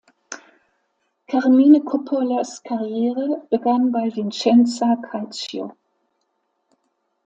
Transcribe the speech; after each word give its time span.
Carmine 1.27 1.81
Coppolas 1.83 2.63
Karriere 2.63 3.43
begann 3.51 3.91
bei 3.91 4.07
Vicenza 4.11 4.95
Calcio. 4.95 5.73